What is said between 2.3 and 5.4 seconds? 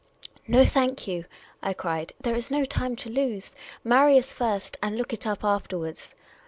is no time to lose. Marry us first, and look it